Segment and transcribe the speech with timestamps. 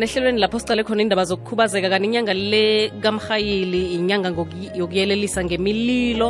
[0.00, 4.28] nehlelweni lapho sicale khona indaba zokukhubazeka kanti inyanga le kamrhayili inyanga
[4.80, 6.28] yokuyelelisa ngemililo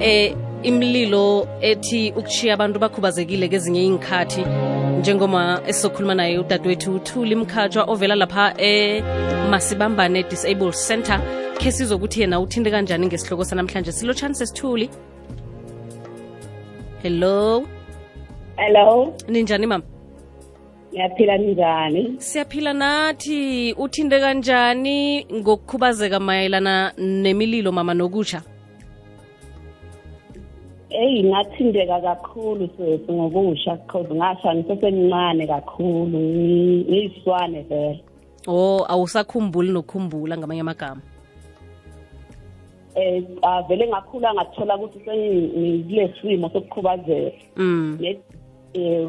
[0.00, 4.42] eh imililo ethi ukushiya abantu bakhubazekile kezinye iy'nkhathi
[5.00, 11.20] njengoma esizokhuluma naye udadewethu uthuli mkhatshwa ovela lapha emasibambane disable center
[11.60, 13.92] khe sizokuthi yena uthinte kanjani ngesihloko sanamhlanje?
[13.92, 14.88] Silotshani sesithuli.
[17.02, 17.66] Hello?
[18.56, 19.14] Hello?
[19.28, 19.93] Ninjani mama
[20.94, 22.14] niyaphila njani?
[22.18, 28.42] Siyaphila nathi uthinte kanjani ngokukhubazeka mayelana nemililo mama nokutsha?
[30.90, 36.18] Eyi ngathindeka kakhulu sesi ngokusha because ngasha ngisesemncane kakhulu.
[36.18, 38.04] Ngiyiswane vele.
[38.46, 41.02] Oh awusakhumbuli nokukhumbula ngamanye amagama?
[42.94, 43.24] Eh
[43.68, 47.36] vele ngakhula ngathola ukuthi sengikule simo sokukhubazeka.
[47.56, 47.98] Mm.
[48.74, 49.08] Eh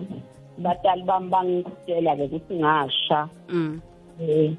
[0.57, 3.29] batali bami bangitshela-ke ukuthi ngasha.
[3.49, 3.81] Mm.
[4.21, 4.51] Eh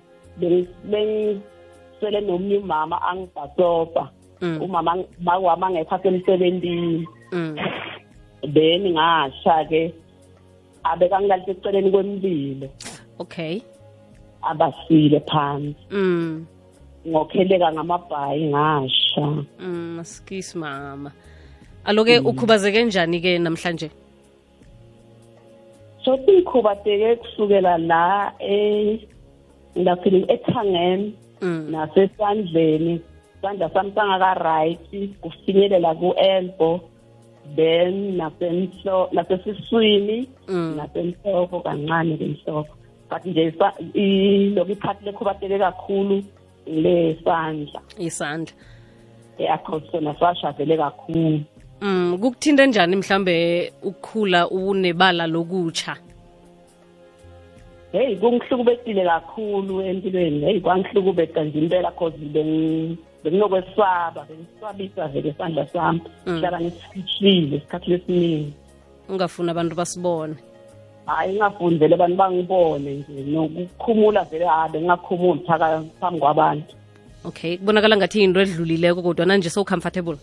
[0.84, 4.60] bengisele nomnye umama angibhasopa Mm.
[4.62, 5.04] umama
[5.40, 7.56] wami angekho asemsebentini mm.
[8.52, 9.94] Then ngasha-ke
[10.84, 12.68] abekangilalisa eceleni kwemlilo
[13.18, 13.62] okay.
[14.42, 15.76] Abasile phansi.
[15.90, 16.46] Mm.
[17.08, 19.44] Ngokheleka ngamabhayi ngasha.
[19.58, 21.12] Mm skis mama.
[21.84, 23.90] Aloke ukhubazeke njani ke namhlanje?
[26.06, 29.00] So singikhubazeke kusukela la eh
[29.76, 31.66] ngilafini ethangeni mm.
[31.70, 33.00] nasesandleni.
[33.38, 34.90] Isandla sami sangaka-right
[35.20, 36.80] kufinyelela ku-elbow
[37.56, 40.76] then nasenhlo nasesiswini mm.
[40.76, 42.74] nasenhloko kancane kenhloko
[43.10, 43.54] but nje
[44.54, 46.22] lokhu iphathi lekhubateke kakhulu
[46.66, 48.54] lesandla isandla.
[49.38, 51.40] Yakho sona sashavele kakhulu.
[51.80, 55.96] Mm kukuthinte njani mhlambe ukukhula unebala lokutsha?
[57.92, 60.40] Heyi kungihlukubekile kakhulu empilweni.
[60.40, 62.16] Heyi kwangihlukubeka nje impela cause
[63.24, 66.00] benginokwesaba bengisabisa vele isandla sami.
[66.26, 66.38] Mm.
[66.38, 68.52] hlala ngisifihlile isikhathi lesiningi
[69.08, 70.34] ungafuni abantu basibone?
[71.06, 73.30] Hhayi ngingafuni vele abantu bangibone nje.
[73.30, 76.74] Nokukhumula vele ha bengingakhumuli phaka phambi kwabantu.
[77.24, 80.18] Okay kubonakala ngathi yinto edlulileko kodwa nanje so-comfortable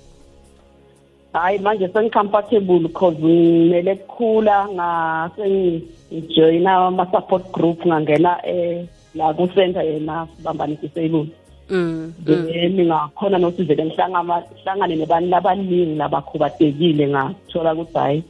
[1.33, 10.77] hhayi manje sengi-comfortable cause ngimele kukhula ngasengijoyina ama-support group ngangena um la ku-center yena sibambane
[10.81, 11.27] disabled
[11.69, 18.23] mm mm then ngakhona nokuthi vele ngihlangane nebantu labaningi labakhubatekile ngathola ukuthi hhayi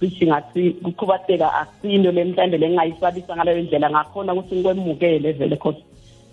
[0.00, 5.82] cishe ngathi kukhubateka asinto le mhlawumbe le ngingayisabisa ngaleyo ndlela ngakhona ukuthi ngikwemukele vele cause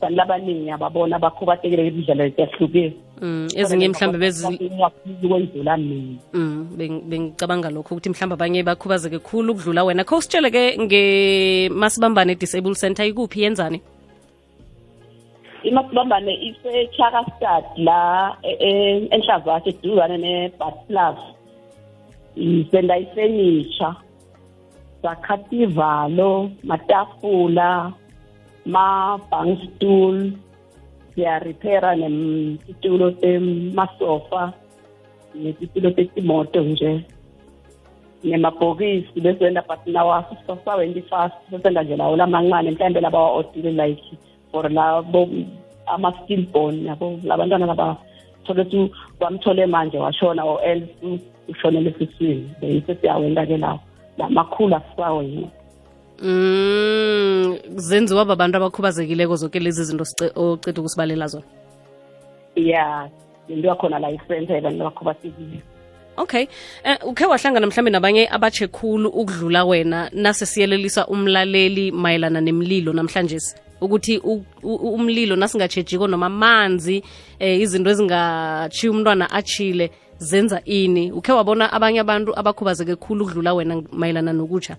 [0.01, 6.17] bantu labaningi ababona abakhubatekile indlela eziyahlukile mm ezinye mhlambe bezi ngiyafuna ukwendlula mina.
[6.33, 10.03] Mm beng- bengicabanga lokho ukuthi mhlawumbe abanye bakhubazeke khulu ukudlula wena.
[10.03, 13.81] Kho usitshele ke ngemasibambane disable center ikuphi yenzani?
[15.63, 21.19] Imasibambane ise-chakastad la e- e- enhlavashe eduzane ne-bat plus
[22.71, 23.95] senda ifenisha
[25.01, 27.91] sakhatha ivalo matafula
[28.73, 30.31] ma-bankstool
[31.13, 34.53] siyarepaira nesitulo semasofa
[35.35, 36.91] nesitulo setimoto nje.
[38.23, 40.25] Nemabhokisi besenda but nawo
[40.65, 44.03] sawendi fast sesenda nje lawo lamancane mhlawumbe laba wa-odile like
[44.51, 45.29] for labo
[45.87, 47.97] ama-steel bone yabo labantwana laba
[48.45, 52.49] thole ukuthi wamthole manje washona or else ushonele esiswini.
[52.61, 53.79] Besesiyawenda-ke lawo
[54.17, 55.47] lamakhulu asisawenza
[56.21, 61.45] mm zenziwa babantu abakhubazekileko zonke lezi zinto oceda ukusibalela zona.
[62.55, 63.09] Ya
[63.47, 65.61] into yakhona la isenza yabantu abakhubazekile.
[66.17, 66.47] Okay.
[66.83, 73.39] Eh, ukhe wahlangana mhlambe nabanye abatshe khulu ukudlula wena nase siyelelisa umlaleli mayelana nemililo namhlanje
[73.81, 74.17] ukuthi
[74.63, 77.03] umlilo nasingatshejiko noma manzi
[77.39, 81.11] eh, izinto ezingatshiya umntwana atshile zenza ini?
[81.11, 84.75] Ukhe wabona abanye abantu abakhubazeke khulu ukudlula wena mayelana nokutsha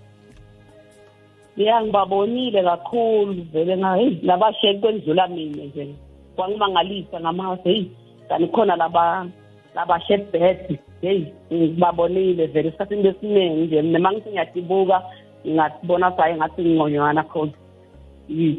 [1.65, 5.95] ya ngibabonile kakhulu vele heyi labasheki kwendlula mina nje.
[6.35, 7.91] Kwangimangalisa ngamase heyi
[8.29, 9.27] kanti khona laba
[9.75, 13.81] labashek bed heyi ngibabonile vele esikhathini lesiningi nje.
[13.81, 15.01] Nema ngithi ngiyadibuka
[15.47, 17.53] ngingabona saye ngathi ngingonywana cause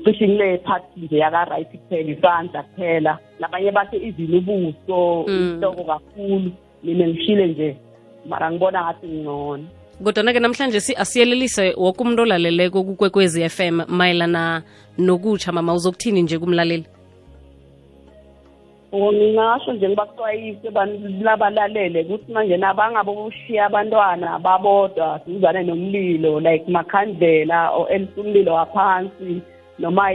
[0.04, 3.18] cishe ngile phathi nje yaka-right kuphela isandla kuphela.
[3.38, 5.54] Labanye bathi izile ubuso Mm.
[5.54, 6.50] inhloko kakhulu.
[6.82, 7.76] Mina ngishile nje
[8.28, 9.64] mara ngibona ngathi ngingcono.
[10.02, 14.62] Kodwana-ke namhlanje si asiyelelise woke umuntu olaleleko kukwekwezi FM mayelana
[14.98, 16.86] nokutsha mama uzokuthini nje kumlaleli?
[18.94, 20.70] Ngingasho nje ngibaxwayise
[21.22, 29.40] labalalele ukuthi manje nabangaboshiya abantwana babodwa duzane nomlilo like makhandlela or umlilo waphansi
[29.78, 30.12] noma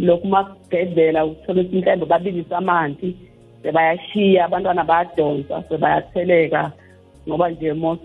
[0.00, 3.16] lokhu makugedlela uthola ukuthi mhlawumbe babilisa amanzi
[3.62, 6.72] sebayashiya abantwana bayadonsa sebayatheleka.
[7.28, 8.02] Ngoba nje most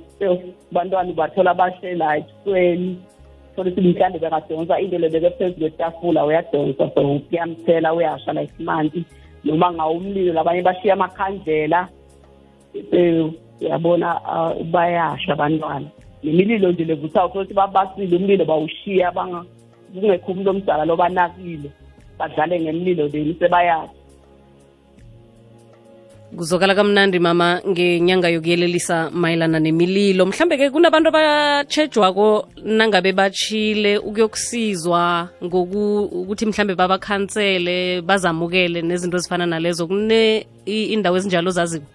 [0.72, 2.98] abantwana ubathola bashela ebusweni
[3.56, 6.92] thola ukuthi mhlawumbe bengadonsa into lebeke phezu kwetafula uyadonsa.
[6.96, 9.04] So kuyamthela uyasha like manzi
[9.44, 11.88] noma ngawumlilo labanye bashiya amakhandlela
[13.62, 14.22] uyabona
[14.72, 15.88] bayasha abantwana.
[16.24, 21.70] Nemililo nje levuthayo thola ukuthi babasile umlilo bawushiya kungekho umuntu omdala lobanakile
[22.20, 23.99] badlale ngemlilo leni sebayasha.
[26.38, 30.26] Kuzokala kamnandi mama ngenyanga yokuyelelisa mayelana nemililo.
[30.26, 39.88] Mhlambe-ke kunabantu abatshejwako nangabe batshile ukuyokusizwa ngokuthi mhlambe babakhansele bazamukele nezinto ezifana nalezo.
[39.88, 41.86] Kune indawo ezinjalo zaziko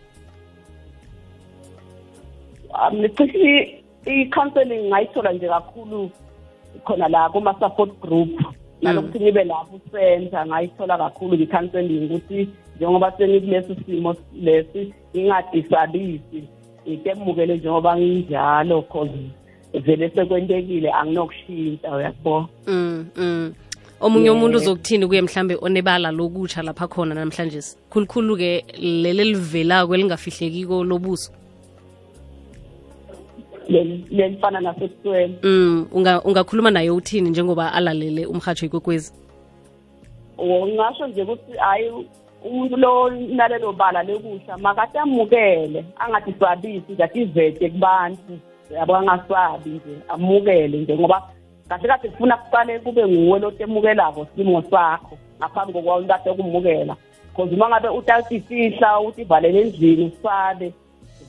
[2.75, 6.11] Um, ngicishe i-counseling ngayithola nje kakhulu
[6.85, 8.44] khona la kuma-support group
[8.85, 16.41] nalokuthi ngibe lapho center ngayithola kakhulu nge-counseling ukuthi njengoba sengikulesi simo lesi ngingadisabisi.
[16.89, 19.31] Ngitemukele njengoba nginjalo cause
[19.73, 23.55] vele sekwentekile anginokushintsha uyakubona mm, mm.
[24.01, 27.61] omunye umuntu uzokuthini kuye mhlambe onebala lokutsha lapha khona namhlanje?
[27.91, 31.33] Khulukhulu-ke leli elivelako elingafihlekiko lobuso.
[33.69, 39.13] Lelifana nasebusweni mm, unga- ungakhuluma naye uthini njengoba alalele umhatsho ikwekwezi
[40.43, 41.91] ngingasho nje ukuthi hayi
[42.45, 48.39] umuntu lo nalelo bala lekusha makade amukele angadisabisi that ivete kubantu.
[48.75, 51.23] Yabo angasabi nje amukele nje ngoba
[51.69, 56.97] kahle kahle kufuna kuqale kube nguwe lo temukelako simo sakho ngaphambi kokwayo kade kumukela
[57.31, 60.73] because uma ngabe utasifihla uthi ivalele endlini usabe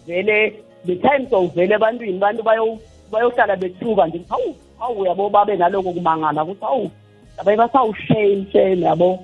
[0.07, 2.79] vele the time sowuvele ebantwini bantu bayo-
[3.11, 6.91] bayohlala bethuka nje hawu hawu yabo babe naloko kumangala ukuthi hawu
[7.37, 9.19] abaye basawushame shame yabo.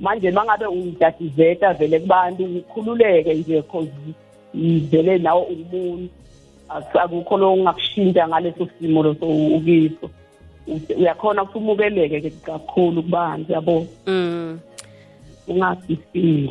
[0.00, 3.90] Manje mangabe udativeta vele kubantu ukhululeke nje cause
[4.54, 6.08] vele nawe umuntu.
[6.68, 9.10] Akukho lo ungakushintsha ngaleso simo lo
[9.56, 10.10] ukiso.
[10.98, 13.86] Uyakhona ukuthi umukeleke ke kakhulu kubantu yabo.
[14.06, 14.58] Mm.
[15.48, 16.50] ungasifihli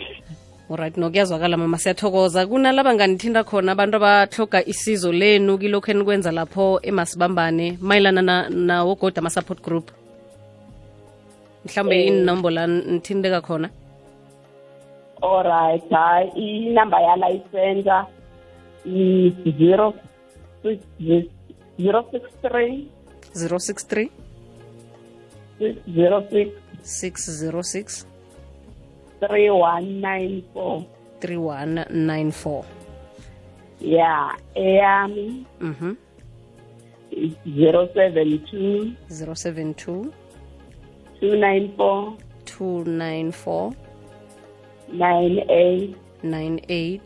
[0.72, 1.78] olright nokuyazwakala mama.
[1.78, 2.48] Siyathokoza.
[2.48, 3.72] Kunalaba nganithinta khona?
[3.72, 9.92] Abantu abahloga isizo lenu kilokhu enikwenza lapho emasibambane mayelana nawo na kodwa ama-support group.
[11.66, 12.08] Mhlawumbe eh.
[12.08, 13.70] inombola nithinteka khona?
[15.22, 18.08] Allright hayi inamba yalaisensa
[18.86, 19.94] i-zero
[21.80, 22.88] zero six three.
[23.34, 24.10] Zero six three?
[25.60, 26.50] Six zero six.
[26.84, 28.08] Six zero six.
[29.22, 30.84] 3194
[31.20, 32.64] 3194
[33.82, 35.96] yeah eyami mhm
[37.46, 40.12] 072 072
[41.22, 42.14] 294
[42.46, 43.74] 294
[44.90, 47.02] 98 98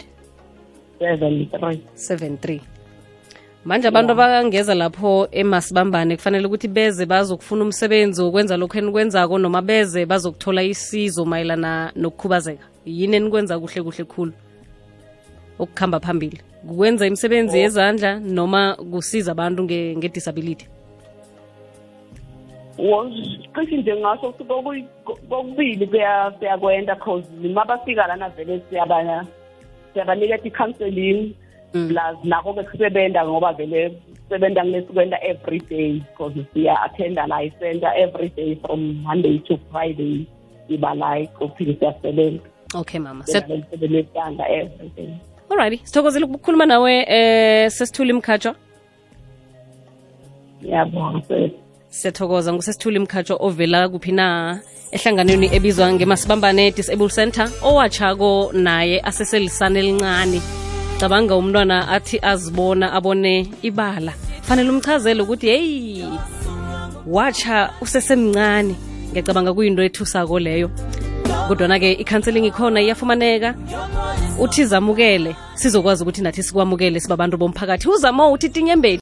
[0.99, 2.61] 73 73
[3.65, 10.05] manje abantu abangeza lapho emasibambane kufanele ukuthi beze bazokufuna umsebenzi wokwenza lokhu enikwenzako noma beze
[10.05, 12.65] bazokuthola isizo mayelana nokukhubazeka.
[12.85, 14.33] Yini enikwenza kuhle kuhle khulu?
[15.59, 16.39] Okukhamba phambili.
[16.67, 20.67] Kukwenza imisebenzi yezandla noma kusiza abantu nge-disability?
[23.55, 24.43] Cishe nje ngaso ukuthi
[25.29, 29.25] kokubili kuya- kuyakwenta cause uma bafika lana vele siyaba-
[29.93, 31.33] siyabanikeza i-counseling
[31.89, 33.89] plus nakho-ke kusebenza ngoba vele
[34.23, 40.25] kusebenza kulesikwenta every day because siya-attenda la i-center every day from monday to friday.
[40.69, 42.43] Iba la eqophini siyasebenza
[42.75, 43.23] okay mama.
[43.23, 45.09] Siyat- siyasebenza esitanda every day.
[45.49, 48.55] Alright sithokozile ukukhuluma nawe eh sesithule imkhatshwa
[50.61, 51.21] yabona
[51.89, 52.53] siyathokoza.
[52.53, 54.59] Ngusesithule imkhatshwa ovela kuphi na
[54.91, 60.41] ehlanganweni ebizwa ngemasibambane disable center owatshako naye aseselisane elincane
[60.99, 64.13] cabanga umntwana athi azibona abone ibala.
[64.41, 66.05] Fanele umchazele ukuthi heyi
[67.07, 68.75] watsha usesemncane.
[69.11, 70.69] Ngiyacabanga kuyinto ethusako leyo.
[71.47, 73.55] Kodwana-ke i-counseling ikhona iyafumaneka.
[74.39, 77.89] Uthi zamukele sizokwazi ukuthi nathi sikwamukele sibabantu bomphakathi.
[77.89, 78.99] Uzamo uthi tinyembeli